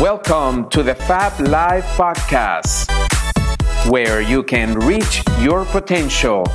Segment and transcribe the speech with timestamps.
[0.00, 2.88] Welcome to the Fab Life Podcast,
[3.90, 6.46] where you can reach your potential.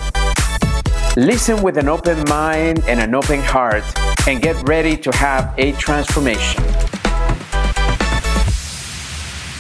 [1.18, 3.84] Listen with an open mind and an open heart,
[4.30, 6.64] and get ready to have a transformation.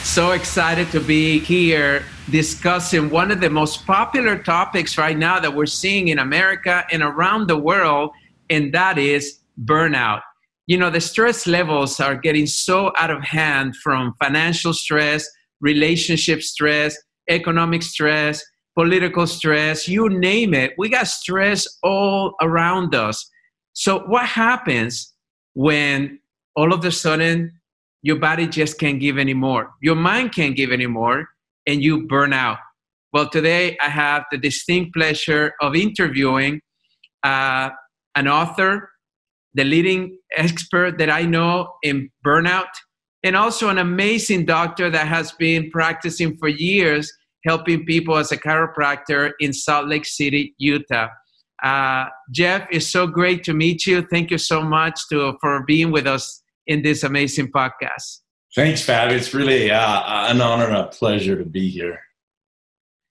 [0.05, 5.53] So excited to be here discussing one of the most popular topics right now that
[5.53, 8.11] we're seeing in America and around the world,
[8.49, 10.21] and that is burnout
[10.67, 15.27] you know the stress levels are getting so out of hand from financial stress
[15.61, 16.97] relationship stress
[17.29, 18.43] economic stress
[18.75, 20.73] political stress you name it.
[20.77, 23.29] We got stress all around us.
[23.73, 25.13] So what happens
[25.53, 26.19] when
[26.55, 27.59] all of a sudden
[28.01, 29.71] your body just can't give anymore?
[29.81, 31.27] Your mind can't give anymore
[31.65, 32.57] and you burn out.
[33.13, 36.61] Well today i have the distinct pleasure of interviewing
[37.23, 37.69] uh,
[38.15, 38.89] an author
[39.53, 42.69] the leading expert that I know in burnout,
[43.23, 47.11] and also an amazing doctor that has been practicing for years,
[47.45, 51.07] helping people as a chiropractor in Salt Lake City, Utah.
[51.63, 54.01] Uh, Jeff, it's so great to meet you.
[54.01, 58.19] Thank you so much to, for being with us in this amazing podcast.
[58.55, 59.11] Thanks, Fab.
[59.11, 61.99] It's really uh, an honor and a pleasure to be here.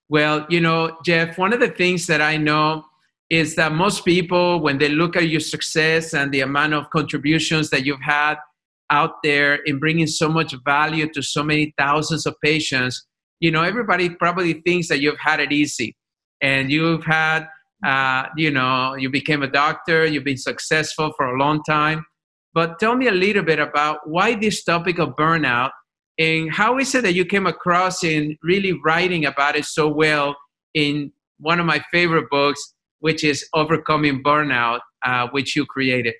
[0.09, 2.85] Well, you know, Jeff, one of the things that I know
[3.33, 7.71] is that most people, when they look at your success and the amount of contributions
[7.71, 8.37] that you've had
[8.91, 13.07] out there in bringing so much value to so many thousands of patients,
[13.41, 15.97] you know, everybody probably thinks that you've had it easy
[16.43, 17.49] and you've had,
[17.87, 22.05] uh, you know, you became a doctor, you've been successful for a long time.
[22.53, 25.71] But tell me a little bit about why this topic of burnout
[26.19, 30.37] and how is it that you came across in really writing about it so well
[30.75, 36.15] in one of my favorite books, which is overcoming burnout, uh, which you created?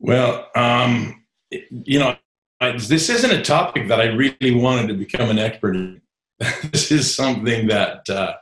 [0.00, 2.16] Well, um, you know,
[2.60, 6.00] this isn't a topic that I really wanted to become an expert in.
[6.72, 8.32] this is something that uh,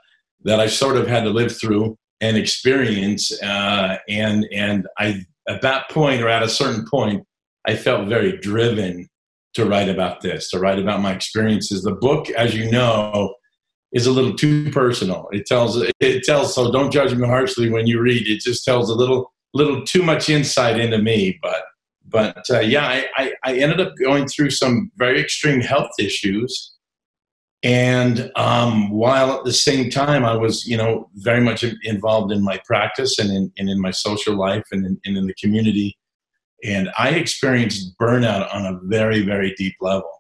[0.44, 5.62] that I sort of had to live through and experience, uh, and and I at
[5.62, 7.26] that point or at a certain point,
[7.66, 9.08] I felt very driven
[9.54, 11.82] to write about this, to write about my experiences.
[11.82, 13.34] The book, as you know,
[13.92, 15.28] is a little too personal.
[15.32, 18.26] It tells it tells so don't judge me harshly when you read.
[18.26, 21.38] It just tells a little little too much insight into me.
[21.42, 21.62] But
[22.08, 26.72] but uh, yeah, I, I, I ended up going through some very extreme health issues,
[27.62, 32.44] and um, while at the same time I was you know very much involved in
[32.44, 35.98] my practice and in and in my social life and in, and in the community,
[36.64, 40.19] and I experienced burnout on a very very deep level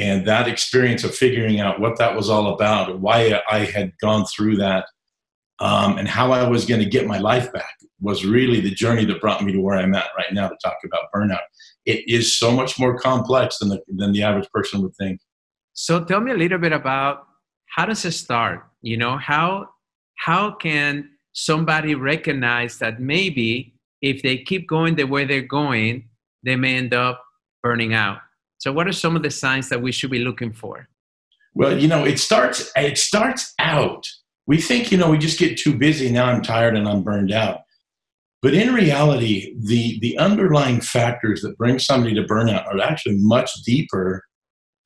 [0.00, 4.24] and that experience of figuring out what that was all about, why I had gone
[4.24, 4.86] through that,
[5.58, 9.04] um, and how I was going to get my life back was really the journey
[9.04, 11.44] that brought me to where I'm at right now to talk about burnout.
[11.84, 15.20] It is so much more complex than the, than the average person would think.
[15.74, 17.26] So tell me a little bit about
[17.68, 18.64] how does it start?
[18.80, 19.68] You know, how
[20.16, 26.08] how can somebody recognize that maybe if they keep going the way they're going,
[26.42, 27.22] they may end up
[27.62, 28.18] burning out?
[28.60, 30.86] So, what are some of the signs that we should be looking for?
[31.54, 34.06] Well, you know, it starts it starts out.
[34.46, 36.10] We think, you know, we just get too busy.
[36.10, 37.60] Now I'm tired and I'm burned out.
[38.42, 43.50] But in reality, the the underlying factors that bring somebody to burnout are actually much
[43.64, 44.24] deeper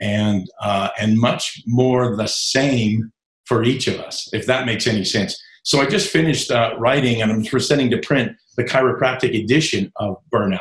[0.01, 3.13] and uh, and much more the same
[3.47, 5.37] for each of us, if that makes any sense.
[5.65, 10.17] So I just finished uh, writing, and I'm presenting to print the chiropractic edition of
[10.33, 10.61] Burnout.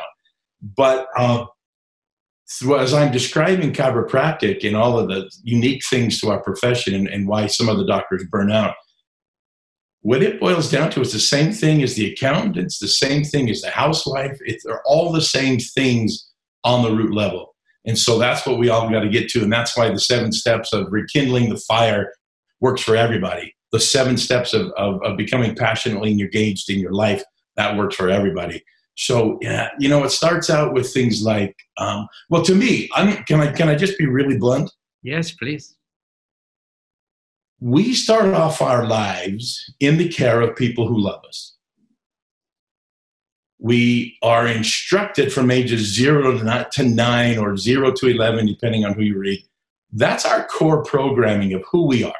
[0.76, 1.46] But uh,
[2.78, 7.26] as I'm describing chiropractic and all of the unique things to our profession and, and,
[7.26, 8.74] why some of the doctors burn out,
[10.02, 13.24] what it boils down to is the same thing as the accountant, it's the same
[13.24, 14.38] thing as the housewife.
[14.64, 16.30] They're all the same things
[16.62, 17.54] on the root level.
[17.86, 19.42] And so that's what we all got to get to.
[19.42, 22.12] And that's why the seven steps of rekindling the fire
[22.60, 23.54] works for everybody.
[23.72, 27.22] The seven steps of, of, of becoming passionately engaged in your life,
[27.56, 28.62] that works for everybody.
[28.96, 33.24] So yeah, you know, it starts out with things like, um, well, to me, I'm,
[33.24, 34.70] can I can I just be really blunt?
[35.02, 35.74] Yes, please.
[37.60, 41.56] We start off our lives in the care of people who love us.
[43.58, 49.02] We are instructed from ages zero to nine or zero to 11, depending on who
[49.02, 49.42] you read.
[49.92, 52.12] That's our core programming of who we are,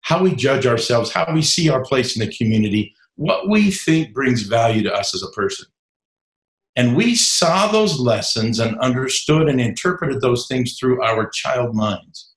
[0.00, 4.12] how we judge ourselves, how we see our place in the community, what we think
[4.12, 5.66] brings value to us as a person.
[6.76, 12.32] And we saw those lessons and understood and interpreted those things through our child minds.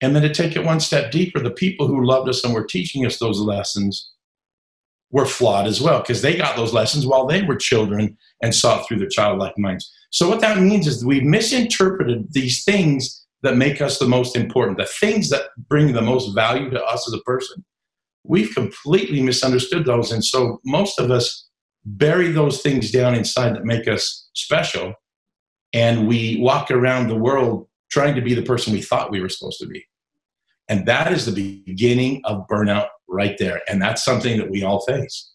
[0.00, 2.64] And then to take it one step deeper, the people who loved us and were
[2.64, 4.12] teaching us those lessons
[5.10, 8.82] were flawed as well because they got those lessons while they were children and saw
[8.82, 9.90] through their childlike minds.
[10.10, 14.78] So, what that means is we've misinterpreted these things that make us the most important,
[14.78, 17.64] the things that bring the most value to us as a person.
[18.24, 20.12] We've completely misunderstood those.
[20.12, 21.47] And so, most of us
[21.96, 24.94] bury those things down inside that make us special.
[25.72, 29.28] And we walk around the world trying to be the person we thought we were
[29.28, 29.84] supposed to be.
[30.68, 31.32] And that is the
[31.66, 33.62] beginning of burnout right there.
[33.68, 35.32] And that's something that we all face.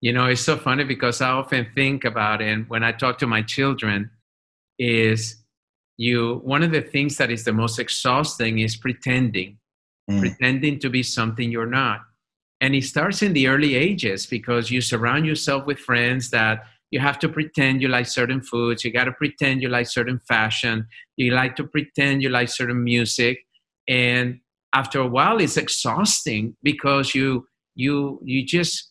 [0.00, 3.18] You know, it's so funny because I often think about it and when I talk
[3.18, 4.10] to my children
[4.78, 5.36] is
[5.96, 9.58] you one of the things that is the most exhausting is pretending.
[10.10, 10.20] Mm.
[10.20, 12.00] Pretending to be something you're not.
[12.60, 17.00] And it starts in the early ages because you surround yourself with friends that you
[17.00, 20.86] have to pretend you like certain foods, you got to pretend you like certain fashion,
[21.16, 23.40] you like to pretend you like certain music.
[23.88, 24.40] And
[24.74, 28.90] after a while it's exhausting because you you you just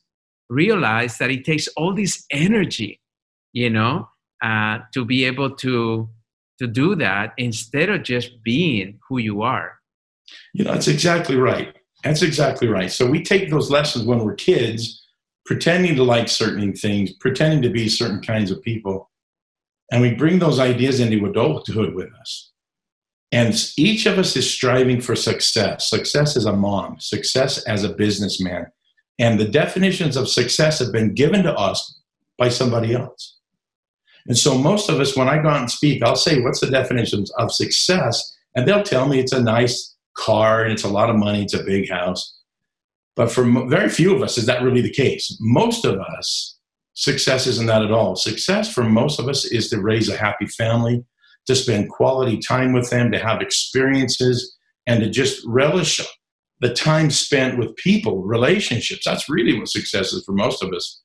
[0.50, 3.00] realize that it takes all this energy
[3.52, 4.08] you know
[4.44, 6.10] uh, to be able to
[6.60, 9.80] to do that instead of just being who you are.
[10.54, 14.36] You know that's exactly right that's exactly right so we take those lessons when we're
[14.36, 15.06] kids
[15.46, 19.10] pretending to like certain things pretending to be certain kinds of people
[19.92, 22.54] and we bring those ideas into adulthood with us
[23.34, 27.90] and each of us is striving for success success as a mom, success as a
[27.90, 28.68] businessman.
[29.18, 32.00] And the definitions of success have been given to us
[32.38, 33.40] by somebody else.
[34.28, 36.70] And so, most of us, when I go out and speak, I'll say, What's the
[36.70, 38.38] definitions of success?
[38.56, 41.54] And they'll tell me it's a nice car and it's a lot of money, it's
[41.54, 42.38] a big house.
[43.16, 45.38] But for very few of us, is that really the case?
[45.40, 46.58] Most of us,
[46.94, 48.16] success isn't that at all.
[48.16, 51.06] Success for most of us is to raise a happy family,
[51.46, 54.58] to spend quality time with them, to have experiences,
[54.88, 56.00] and to just relish
[56.60, 59.04] the time spent with people, relationships.
[59.06, 61.02] That's really what success is for most of us.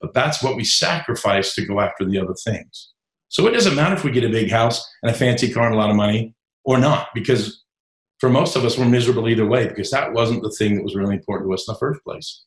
[0.00, 2.92] But that's what we sacrifice to go after the other things.
[3.28, 5.74] So it doesn't matter if we get a big house and a fancy car and
[5.74, 7.63] a lot of money or not, because
[8.24, 10.94] for most of us, we're miserable either way, because that wasn't the thing that was
[10.94, 12.44] really important to us in the first place.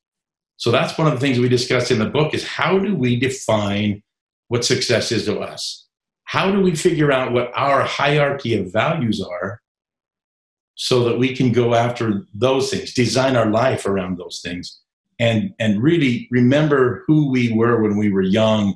[0.58, 3.20] So that's one of the things we discussed in the book is how do we
[3.20, 4.02] define
[4.48, 5.88] what success is to us?
[6.28, 9.62] how do we figure out what our hierarchy of values are
[10.76, 14.80] so that we can go after those things design our life around those things
[15.20, 18.76] and and really remember who we were when we were young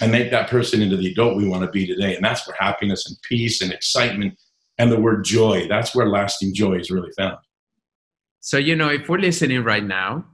[0.00, 2.56] and make that person into the adult we want to be today and that's where
[2.58, 4.36] happiness and peace and excitement
[4.78, 7.38] and the word joy that's where lasting joy is really found
[8.40, 10.24] so you know if we're listening right now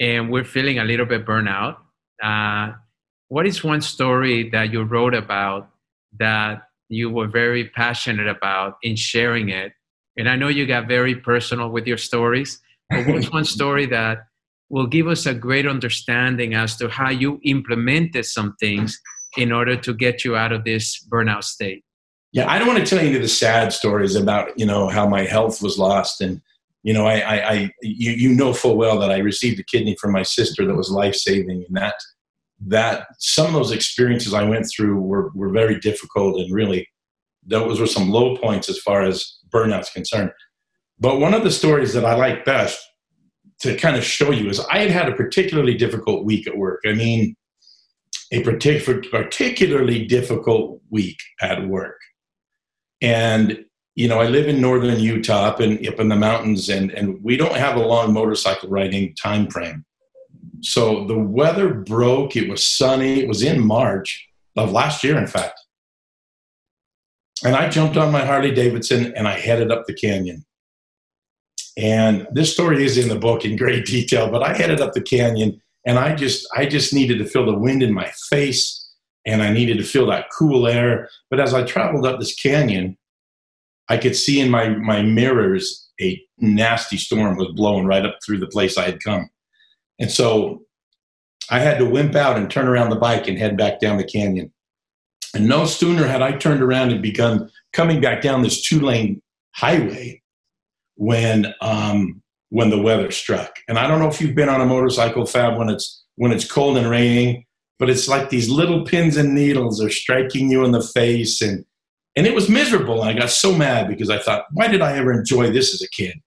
[0.00, 1.76] and we're feeling a little bit burnout
[2.22, 2.72] uh,
[3.28, 5.70] what is one story that you wrote about
[6.18, 9.72] that you were very passionate about in sharing it?
[10.16, 12.60] And I know you got very personal with your stories,
[12.90, 14.18] but what's one story that
[14.70, 18.98] will give us a great understanding as to how you implemented some things
[19.36, 21.84] in order to get you out of this burnout state?
[22.32, 25.24] Yeah, I don't want to tell you the sad stories about you know how my
[25.24, 26.40] health was lost and
[26.82, 29.96] you know I, I, I you, you know full well that I received a kidney
[30.00, 31.94] from my sister that was life saving and that
[32.66, 36.88] that some of those experiences I went through were, were very difficult and really
[37.46, 40.32] those were some low points as far as burnout's concerned.
[41.00, 42.78] But one of the stories that I like best
[43.60, 46.80] to kind of show you is I had had a particularly difficult week at work.
[46.86, 47.36] I mean,
[48.32, 51.97] a particular, particularly difficult week at work.
[53.00, 53.64] And,
[53.94, 57.22] you know, I live in northern Utah up in, up in the mountains, and, and
[57.22, 59.84] we don't have a long motorcycle riding time frame.
[60.60, 62.36] So the weather broke.
[62.36, 63.20] It was sunny.
[63.20, 65.60] It was in March of last year, in fact.
[67.44, 70.44] And I jumped on my Harley Davidson and I headed up the canyon.
[71.76, 75.00] And this story is in the book in great detail, but I headed up the
[75.00, 78.77] canyon and I just I just needed to feel the wind in my face
[79.28, 81.10] and I needed to feel that cool air.
[81.30, 82.96] But as I traveled up this canyon,
[83.88, 88.38] I could see in my, my mirrors a nasty storm was blowing right up through
[88.38, 89.28] the place I had come.
[89.98, 90.62] And so
[91.50, 94.04] I had to wimp out and turn around the bike and head back down the
[94.04, 94.52] canyon.
[95.34, 99.20] And no sooner had I turned around and begun coming back down this two lane
[99.54, 100.22] highway
[100.96, 103.56] when um, when the weather struck.
[103.68, 106.50] And I don't know if you've been on a motorcycle fab when it's when it's
[106.50, 107.44] cold and raining,
[107.78, 111.64] but it's like these little pins and needles are striking you in the face and
[112.16, 113.00] and it was miserable.
[113.00, 115.82] And I got so mad because I thought, why did I ever enjoy this as
[115.82, 116.20] a kid?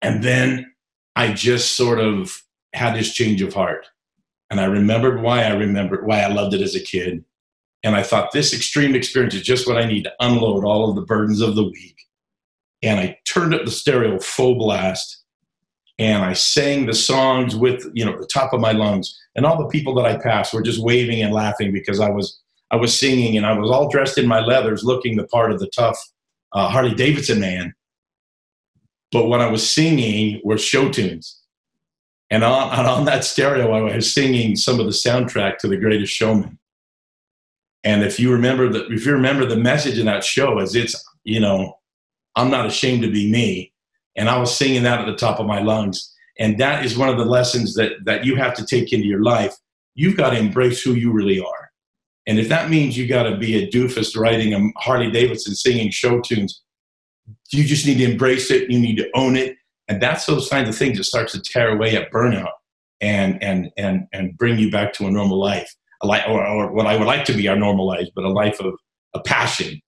[0.00, 0.72] And then
[1.14, 3.86] I just sort of had this change of heart.
[4.50, 7.22] And I remembered why I remembered why I loved it as a kid.
[7.84, 10.96] And I thought this extreme experience is just what I need to unload all of
[10.96, 11.96] the burdens of the week.
[12.82, 15.17] And I turned up the stereo full blast
[15.98, 19.58] and I sang the songs with you know the top of my lungs, and all
[19.58, 22.40] the people that I passed were just waving and laughing because I was
[22.70, 25.58] I was singing and I was all dressed in my leathers, looking the part of
[25.58, 25.98] the tough
[26.52, 27.74] uh, Harley Davidson man.
[29.10, 31.40] But what I was singing were show tunes,
[32.30, 35.78] and on, and on that stereo, I was singing some of the soundtrack to The
[35.78, 36.58] Greatest Showman.
[37.84, 40.94] And if you remember the if you remember the message in that show, is it's
[41.24, 41.78] you know,
[42.36, 43.72] I'm not ashamed to be me
[44.18, 46.12] and I was singing that at the top of my lungs.
[46.40, 49.22] And that is one of the lessons that, that you have to take into your
[49.22, 49.54] life.
[49.94, 51.70] You've got to embrace who you really are.
[52.26, 55.90] And if that means you've got to be a doofus writing a Harley Davidson singing
[55.90, 56.62] show tunes,
[57.52, 58.70] you just need to embrace it.
[58.70, 59.56] You need to own it.
[59.86, 62.50] And that's those kinds of things that starts to tear away at burnout
[63.00, 65.72] and, and, and, and bring you back to a normal life,
[66.02, 68.30] a life or, or what I would like to be our normal life, but a
[68.30, 68.74] life of
[69.14, 69.80] a passion.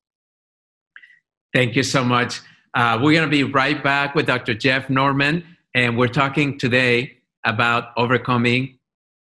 [1.53, 2.41] Thank you so much.
[2.73, 4.55] Uh, we're going to be right back with Dr.
[4.55, 8.79] Jeff Norman, and we're talking today about overcoming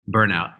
[0.10, 0.54] burnout.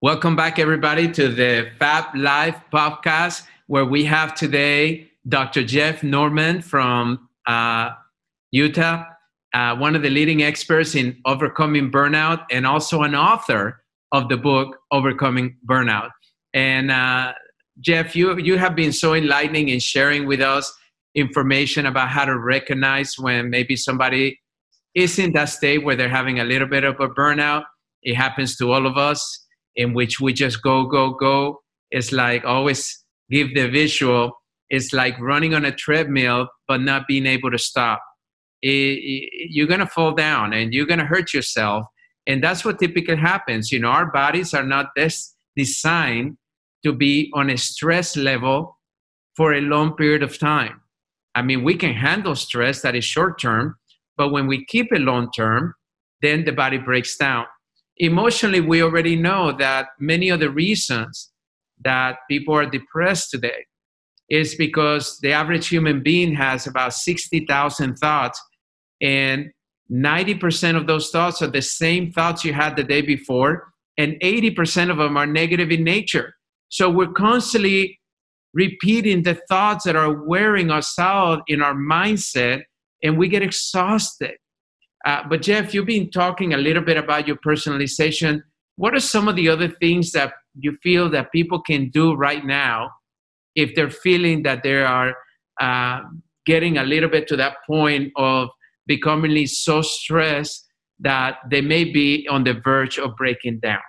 [0.00, 5.62] Welcome back, everybody, to the Fab Life podcast, where we have today Dr.
[5.62, 7.90] Jeff Norman from uh,
[8.50, 9.04] Utah
[9.54, 13.80] uh, one of the leading experts in overcoming burnout and also an author
[14.10, 16.10] of the book Overcoming Burnout.
[16.52, 17.32] And uh,
[17.80, 20.72] Jeff, you, you have been so enlightening in sharing with us
[21.14, 24.40] information about how to recognize when maybe somebody
[24.94, 27.64] is in that state where they're having a little bit of a burnout.
[28.02, 29.46] It happens to all of us,
[29.76, 31.60] in which we just go, go, go.
[31.90, 34.32] It's like always give the visual.
[34.68, 38.02] It's like running on a treadmill, but not being able to stop
[38.64, 41.86] you're going to fall down and you're going to hurt yourself.
[42.26, 43.70] And that's what typically happens.
[43.70, 46.38] You know, our bodies are not this designed
[46.84, 48.78] to be on a stress level
[49.36, 50.80] for a long period of time.
[51.34, 53.76] I mean, we can handle stress that is short term,
[54.16, 55.74] but when we keep it long term,
[56.22, 57.44] then the body breaks down.
[57.98, 61.30] Emotionally, we already know that many of the reasons
[61.84, 63.66] that people are depressed today
[64.30, 68.40] is because the average human being has about 60,000 thoughts
[69.00, 69.50] and
[69.92, 74.90] 90% of those thoughts are the same thoughts you had the day before and 80%
[74.90, 76.34] of them are negative in nature.
[76.68, 78.00] So we're constantly
[78.52, 82.62] repeating the thoughts that are wearing us out in our mindset
[83.02, 84.36] and we get exhausted.
[85.04, 88.42] Uh, but jeff you've been talking a little bit about your personalization.
[88.76, 92.44] What are some of the other things that you feel that people can do right
[92.44, 92.90] now
[93.54, 95.14] if they're feeling that they are
[95.60, 96.00] uh,
[96.46, 98.48] getting a little bit to that point of
[98.86, 100.66] becoming so stressed
[101.00, 103.80] that they may be on the verge of breaking down?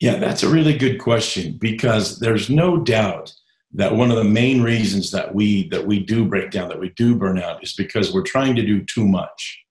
[0.00, 3.32] Yeah, that's a really good question because there's no doubt
[3.72, 6.90] that one of the main reasons that we that we do break down, that we
[6.90, 9.64] do burn out, is because we're trying to do too much.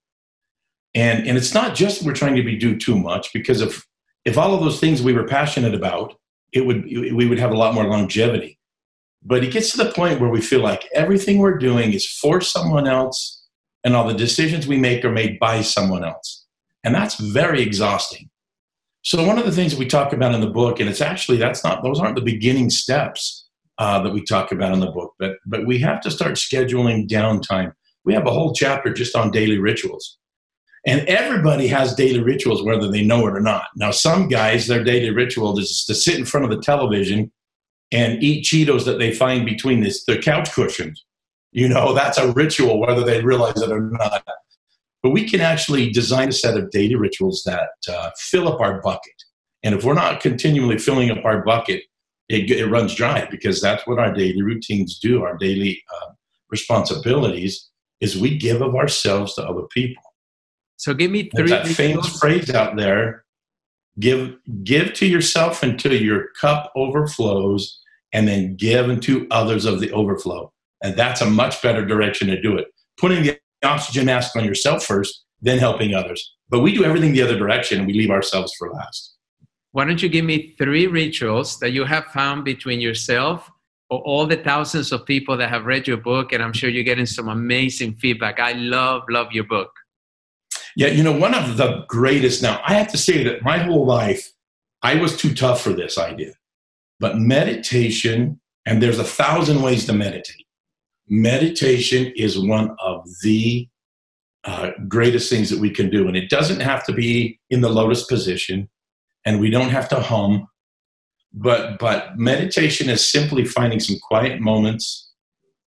[0.94, 3.86] And and it's not just we're trying to be do too much because if
[4.24, 6.14] if all of those things we were passionate about,
[6.52, 8.58] it would we would have a lot more longevity.
[9.22, 12.40] But it gets to the point where we feel like everything we're doing is for
[12.40, 13.43] someone else
[13.84, 16.46] and all the decisions we make are made by someone else.
[16.82, 18.30] And that's very exhausting.
[19.02, 21.36] So one of the things that we talk about in the book, and it's actually
[21.36, 23.46] that's not those aren't the beginning steps
[23.78, 27.06] uh, that we talk about in the book, but but we have to start scheduling
[27.06, 27.72] downtime.
[28.04, 30.18] We have a whole chapter just on daily rituals.
[30.86, 33.68] And everybody has daily rituals, whether they know it or not.
[33.74, 37.32] Now, some guys, their daily ritual is to sit in front of the television
[37.90, 41.02] and eat Cheetos that they find between this, the couch cushions.
[41.54, 44.24] You know, that's a ritual, whether they realize it or not.
[45.04, 48.82] But we can actually design a set of daily rituals that uh, fill up our
[48.82, 49.12] bucket.
[49.62, 51.84] And if we're not continually filling up our bucket,
[52.28, 55.22] it, it runs dry because that's what our daily routines do.
[55.22, 56.12] Our daily uh,
[56.50, 57.70] responsibilities
[58.00, 60.02] is we give of ourselves to other people.
[60.76, 61.46] So give me three.
[61.46, 63.24] There's that famous phrase out there:
[64.00, 64.34] "Give,
[64.64, 67.80] give to yourself until your cup overflows,
[68.12, 70.52] and then give unto others of the overflow."
[70.84, 72.66] And that's a much better direction to do it.
[72.98, 76.34] Putting the oxygen mask on yourself first, then helping others.
[76.50, 79.14] But we do everything the other direction and we leave ourselves for last.
[79.72, 83.50] Why don't you give me three rituals that you have found between yourself
[83.88, 86.32] or all the thousands of people that have read your book?
[86.32, 88.38] And I'm sure you're getting some amazing feedback.
[88.38, 89.70] I love, love your book.
[90.76, 93.86] Yeah, you know, one of the greatest now, I have to say that my whole
[93.86, 94.30] life,
[94.82, 96.34] I was too tough for this idea.
[97.00, 100.43] But meditation, and there's a thousand ways to meditate
[101.08, 103.68] meditation is one of the
[104.44, 106.06] uh, greatest things that we can do.
[106.06, 108.68] And it doesn't have to be in the lotus position,
[109.24, 110.48] and we don't have to hum.
[111.32, 115.12] but but meditation is simply finding some quiet moments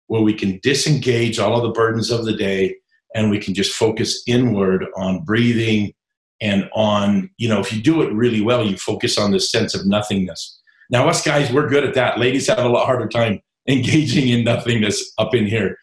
[0.09, 2.77] where we can disengage all of the burdens of the day
[3.15, 5.93] and we can just focus inward on breathing
[6.41, 9.75] and on you know if you do it really well you focus on this sense
[9.75, 10.61] of nothingness
[10.91, 14.45] now us guys we're good at that ladies have a lot harder time engaging in
[14.45, 15.77] nothingness up in here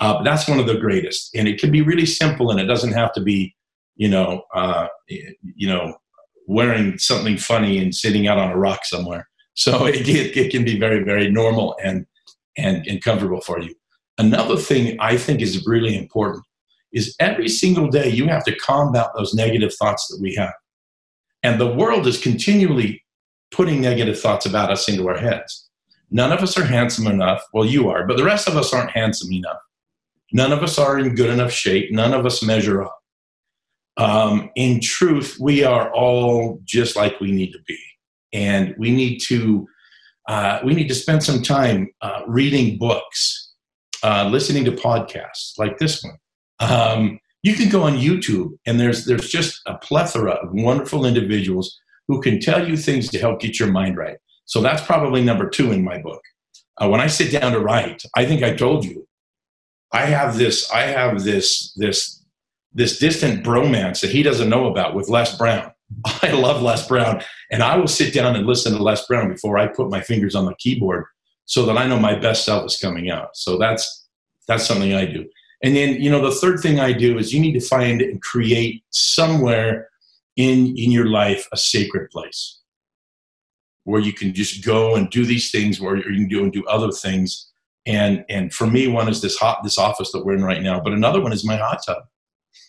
[0.00, 2.92] uh, that's one of the greatest and it can be really simple and it doesn't
[2.92, 3.54] have to be
[3.96, 5.94] you know uh, you know
[6.46, 10.78] wearing something funny and sitting out on a rock somewhere so it, it can be
[10.78, 12.06] very very normal and
[12.56, 13.74] and, and comfortable for you
[14.18, 16.44] another thing i think is really important
[16.92, 20.54] is every single day you have to combat those negative thoughts that we have.
[21.42, 23.04] And the world is continually
[23.50, 25.67] putting negative thoughts about us into our heads.
[26.10, 27.42] None of us are handsome enough.
[27.52, 29.58] Well, you are, but the rest of us aren't handsome enough.
[30.32, 31.90] None of us are in good enough shape.
[31.92, 32.98] None of us measure up.
[33.96, 37.78] Um, in truth, we are all just like we need to be,
[38.32, 39.66] and we need to
[40.28, 43.52] uh, we need to spend some time uh, reading books,
[44.02, 46.18] uh, listening to podcasts like this one,
[46.60, 51.78] um, you can go on YouTube, and there's there's just a plethora of wonderful individuals
[52.08, 54.18] who can tell you things to help get your mind right.
[54.48, 56.22] So that's probably number two in my book.
[56.78, 59.06] Uh, when I sit down to write, I think I told you,
[59.92, 62.24] I have this I have this this
[62.72, 65.70] this distant bromance that he doesn't know about with Les Brown.
[66.22, 69.58] I love Les Brown, and I will sit down and listen to Les Brown before
[69.58, 71.04] I put my fingers on the keyboard,
[71.44, 73.36] so that I know my best self is coming out.
[73.36, 74.06] So that's
[74.46, 75.26] that's something I do.
[75.62, 78.22] And then, you know, the third thing I do is you need to find and
[78.22, 79.88] create somewhere
[80.36, 82.58] in in your life a sacred place
[83.88, 86.62] where you can just go and do these things, where you can do and do
[86.66, 87.50] other things.
[87.86, 90.78] And and for me, one is this hot this office that we're in right now,
[90.78, 92.02] but another one is my hot tub.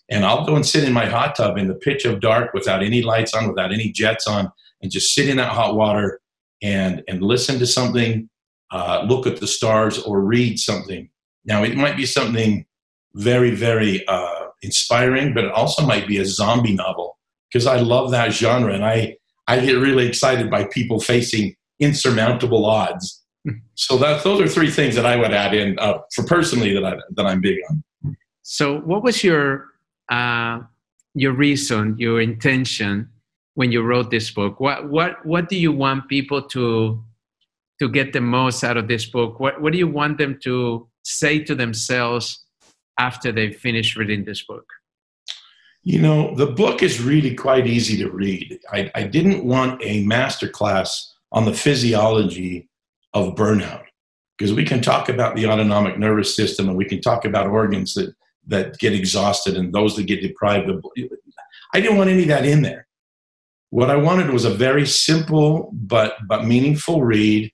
[0.09, 2.81] And I'll go and sit in my hot tub in the pitch of dark without
[2.81, 4.49] any lights on, without any jets on,
[4.81, 6.21] and just sit in that hot water
[6.61, 8.29] and and listen to something,
[8.71, 11.09] uh, look at the stars, or read something.
[11.43, 12.65] Now it might be something
[13.13, 17.17] very, very uh, inspiring, but it also might be a zombie novel
[17.51, 19.17] because I love that genre and I,
[19.49, 23.23] I get really excited by people facing insurmountable odds.
[23.75, 26.85] So that those are three things that I would add in uh, for personally that
[26.85, 27.81] I that I'm big on.
[28.43, 29.65] So, what was your
[30.11, 30.59] uh,
[31.15, 33.09] your reason, your intention
[33.53, 34.59] when you wrote this book?
[34.59, 37.01] What what what do you want people to
[37.79, 39.39] to get the most out of this book?
[39.39, 42.45] What what do you want them to say to themselves
[42.99, 44.67] after they finish reading this book?
[45.83, 48.59] You know, the book is really quite easy to read.
[48.71, 52.69] I, I didn't want a master class on the physiology
[53.13, 53.83] of burnout
[54.37, 57.93] because we can talk about the autonomic nervous system and we can talk about organs
[57.93, 58.13] that,
[58.47, 60.83] that get exhausted and those that get deprived of.
[61.73, 62.87] I didn't want any of that in there.
[63.69, 67.51] What I wanted was a very simple but, but meaningful read,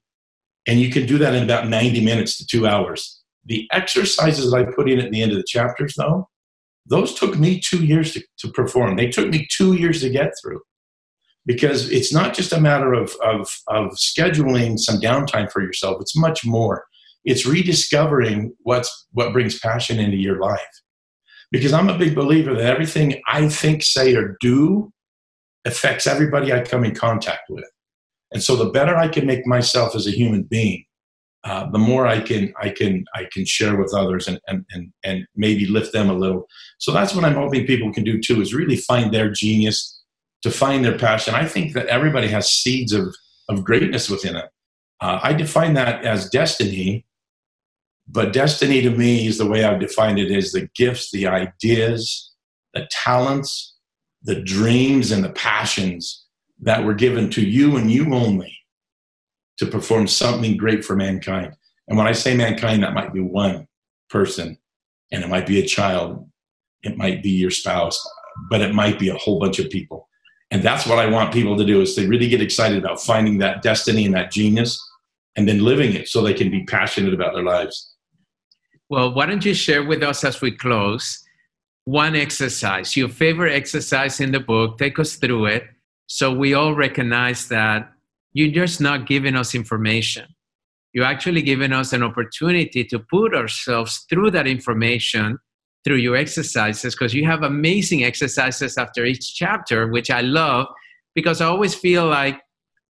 [0.66, 3.22] and you can do that in about 90 minutes to two hours.
[3.46, 6.30] The exercises that I put in at the end of the chapters, though,
[6.86, 8.96] those took me two years to, to perform.
[8.96, 10.62] They took me two years to get through
[11.46, 16.18] because it's not just a matter of, of, of scheduling some downtime for yourself, it's
[16.18, 16.86] much more.
[17.24, 20.62] It's rediscovering what's, what brings passion into your life.
[21.52, 24.92] Because I'm a big believer that everything I think, say, or do
[25.66, 27.66] affects everybody I come in contact with.
[28.32, 30.84] And so the better I can make myself as a human being,
[31.46, 34.92] uh, the more I can I can I can share with others and, and and
[35.04, 36.48] and maybe lift them a little.
[36.80, 40.02] So that's what I'm hoping people can do too is really find their genius,
[40.42, 41.36] to find their passion.
[41.36, 43.16] I think that everybody has seeds of
[43.48, 44.50] of greatness within it.
[45.02, 47.06] Uh, I define that as destiny,
[48.08, 52.34] but destiny to me is the way I've defined it is the gifts, the ideas,
[52.74, 53.76] the talents,
[54.24, 56.26] the dreams, and the passions
[56.62, 58.58] that were given to you and you only
[59.58, 61.54] to perform something great for mankind.
[61.88, 63.68] And when I say mankind, that might be one
[64.10, 64.58] person,
[65.12, 66.30] and it might be a child,
[66.84, 68.00] it might be your spouse,
[68.50, 70.10] but it might be a whole bunch of people.
[70.52, 73.40] And that's what I want people to do is to really get excited about finding
[73.40, 74.80] that destiny and that genius
[75.36, 77.94] and then living it so they can be passionate about their lives.
[78.90, 81.24] Well, why don't you share with us as we close
[81.86, 84.78] one exercise, your favorite exercise in the book?
[84.78, 85.68] Take us through it
[86.08, 87.92] so we all recognize that
[88.36, 90.26] you're just not giving us information.
[90.92, 95.40] You're actually giving us an opportunity to put ourselves through that information
[95.86, 100.68] through your exercises because you have amazing exercises after each chapter, which I love
[101.14, 102.42] because I always feel like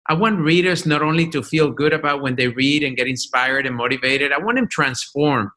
[0.10, 3.66] I want readers not only to feel good about when they read and get inspired
[3.66, 5.52] and motivated, I want them transformed.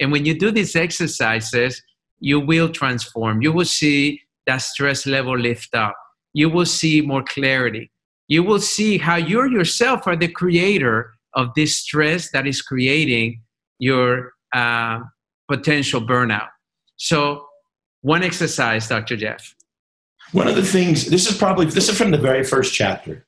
[0.00, 1.80] And when you do these exercises,
[2.18, 3.42] you will transform.
[3.42, 5.94] You will see that stress level lift up.
[6.32, 7.92] You will see more clarity
[8.30, 13.42] you will see how you yourself are the creator of this stress that is creating
[13.80, 15.00] your uh,
[15.48, 16.48] potential burnout.
[16.96, 17.44] So,
[18.02, 19.16] one exercise, Dr.
[19.16, 19.54] Jeff.
[20.30, 23.26] One of the things, this is probably, this is from the very first chapter.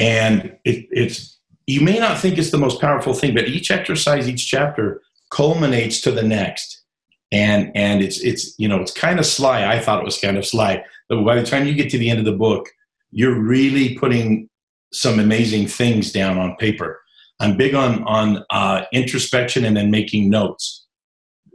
[0.00, 4.28] And it, it's, you may not think it's the most powerful thing, but each exercise,
[4.28, 5.00] each chapter
[5.30, 6.82] culminates to the next.
[7.30, 9.64] And, and it's, it's, you know, it's kind of sly.
[9.64, 10.84] I thought it was kind of sly.
[11.08, 12.68] But by the time you get to the end of the book,
[13.10, 14.48] you're really putting
[14.92, 17.00] some amazing things down on paper.
[17.40, 20.86] I'm big on, on uh, introspection and then making notes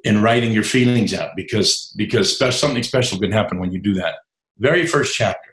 [0.06, 4.16] and writing your feelings out because, because something special can happen when you do that.
[4.60, 5.50] Very first chapter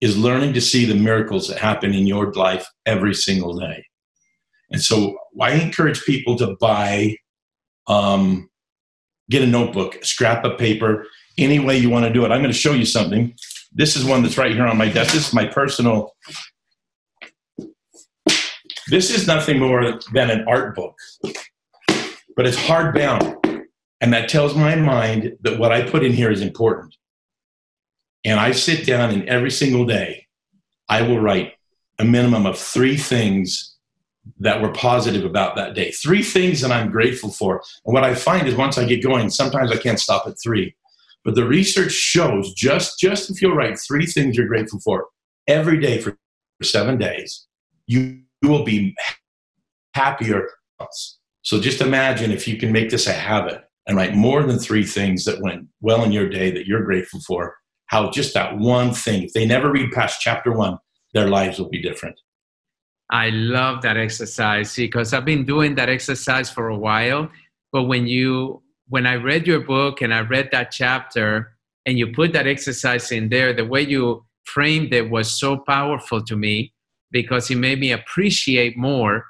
[0.00, 3.86] is learning to see the miracles that happen in your life every single day.
[4.70, 7.16] And so I encourage people to buy,
[7.86, 8.50] um,
[9.30, 11.06] get a notebook, scrap of paper,
[11.38, 12.30] any way you want to do it.
[12.30, 13.34] I'm going to show you something.
[13.74, 15.12] This is one that's right here on my desk.
[15.12, 16.12] This is my personal.
[18.88, 20.94] This is nothing more than an art book,
[22.36, 23.64] but it's hardbound.
[24.00, 26.94] And that tells my mind that what I put in here is important.
[28.24, 30.26] And I sit down and every single day,
[30.88, 31.54] I will write
[31.98, 33.76] a minimum of three things
[34.40, 35.90] that were positive about that day.
[35.90, 37.62] Three things that I'm grateful for.
[37.84, 40.74] And what I find is once I get going, sometimes I can't stop at three.
[41.24, 45.06] But the research shows just, just if you'll write three things you're grateful for
[45.46, 46.16] every day for
[46.62, 47.46] seven days,
[47.86, 48.94] you, you will be
[49.94, 50.48] happier.
[51.42, 54.84] So just imagine if you can make this a habit and write more than three
[54.84, 57.56] things that went well in your day that you're grateful for
[57.86, 60.78] how just that one thing, if they never read past chapter one,
[61.12, 62.18] their lives will be different.
[63.10, 67.30] I love that exercise because I've been doing that exercise for a while.
[67.72, 72.12] But when you when I read your book and I read that chapter and you
[72.12, 76.72] put that exercise in there, the way you framed it was so powerful to me
[77.10, 79.24] because it made me appreciate more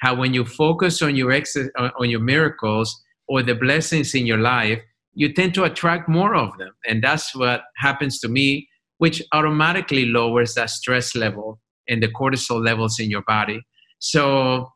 [0.00, 4.38] how when you focus on your ex- on your miracles or the blessings in your
[4.38, 4.80] life,
[5.14, 6.70] you tend to attract more of them.
[6.86, 8.68] And that's what happens to me,
[8.98, 13.60] which automatically lowers that stress level and the cortisol levels in your body.
[13.98, 14.68] So,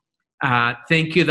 [0.42, 1.24] uh, thank you,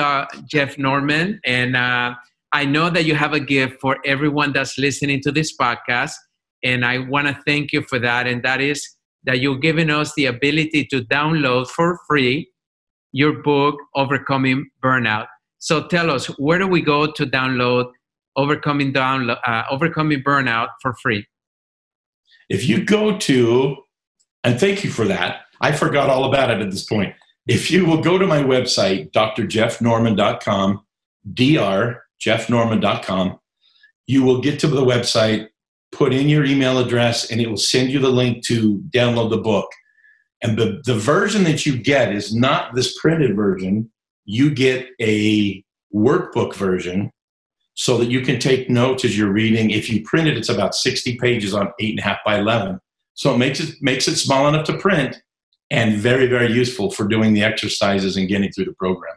[0.49, 1.41] Jeff Norman.
[1.43, 2.15] And uh,
[2.53, 6.13] I know that you have a gift for everyone that's listening to this podcast.
[6.63, 8.27] And I want to thank you for that.
[8.27, 8.87] And that is
[9.23, 12.49] that you've given us the ability to download for free
[13.13, 15.27] your book, Overcoming Burnout.
[15.59, 17.91] So tell us, where do we go to download
[18.35, 21.25] overcoming uh, overcoming burnout for free
[22.49, 23.77] if you go to
[24.43, 27.13] and thank you for that i forgot all about it at this point
[27.47, 30.85] if you will go to my website drjeffnorman.com
[32.23, 33.38] drjeffnorman.com
[34.07, 35.47] you will get to the website
[35.91, 39.38] put in your email address and it will send you the link to download the
[39.38, 39.69] book
[40.43, 43.91] and the, the version that you get is not this printed version
[44.25, 47.12] you get a workbook version
[47.73, 49.71] so that you can take notes as you're reading.
[49.71, 52.79] If you print it, it's about 60 pages on eight and a half by 11.
[53.13, 55.21] So it makes it makes it small enough to print
[55.69, 59.15] and very, very useful for doing the exercises and getting through the program.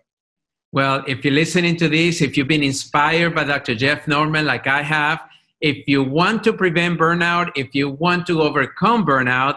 [0.75, 3.77] Well, if you're listening to this, if you've been inspired by Dr.
[3.77, 5.21] Jeff Norman like I have,
[5.61, 9.57] if you want to prevent burnout, if you want to overcome burnout,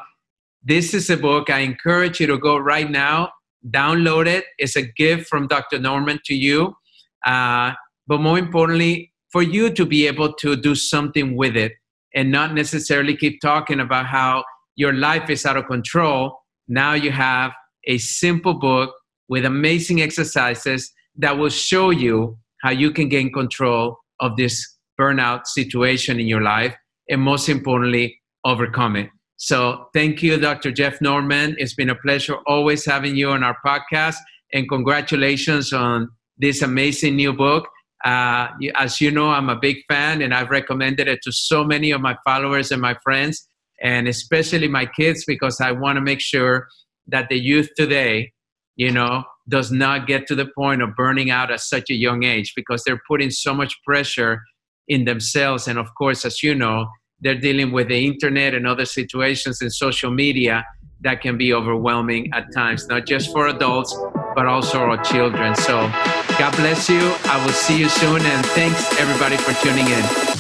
[0.63, 1.49] this is a book.
[1.49, 3.31] I encourage you to go right now,
[3.67, 4.45] download it.
[4.59, 5.79] It's a gift from Dr.
[5.79, 6.77] Norman to you.
[7.25, 7.71] Uh,
[8.05, 11.71] but more importantly, for you to be able to do something with it
[12.13, 14.43] and not necessarily keep talking about how
[14.75, 16.37] your life is out of control.
[16.67, 17.53] Now you have
[17.85, 18.93] a simple book
[19.27, 25.45] with amazing exercises that will show you how you can gain control of this burnout
[25.45, 26.75] situation in your life
[27.09, 29.09] and most importantly, overcome it.
[29.37, 30.71] So thank you, Dr.
[30.71, 31.55] Jeff Norman.
[31.59, 34.15] It's been a pleasure always having you on our podcast
[34.53, 37.67] and congratulations on this amazing new book.
[38.03, 41.91] Uh, as you know, I'm a big fan and I've recommended it to so many
[41.91, 43.47] of my followers and my friends,
[43.81, 46.67] and especially my kids, because I want to make sure
[47.07, 48.31] that the youth today,
[48.75, 52.23] you know, does not get to the point of burning out at such a young
[52.23, 54.41] age because they're putting so much pressure
[54.87, 55.67] in themselves.
[55.67, 56.87] And of course, as you know,
[57.21, 60.65] they're dealing with the internet and other situations in social media
[61.01, 63.95] that can be overwhelming at times, not just for adults,
[64.35, 65.55] but also our children.
[65.55, 65.89] So
[66.37, 66.99] God bless you.
[67.25, 68.21] I will see you soon.
[68.21, 70.37] And thanks everybody for tuning in.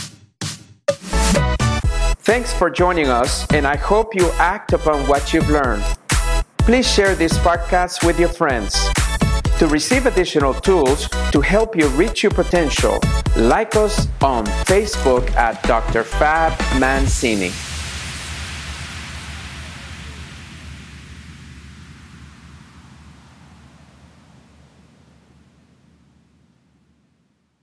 [2.27, 5.85] Thanks for joining us, and I hope you act upon what you've learned.
[6.67, 8.73] Please share this podcast with your friends.
[9.57, 12.99] To receive additional tools to help you reach your potential,
[13.37, 16.03] like us on Facebook at Dr.
[16.03, 17.53] Fab Mancini.